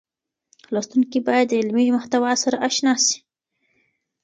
[0.73, 3.17] لوستونکي بايد د علمي محتوا سره اشنا شي.